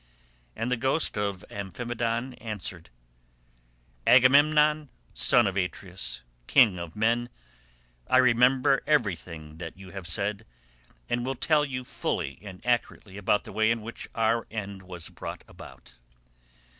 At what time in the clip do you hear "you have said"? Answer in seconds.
9.77-10.43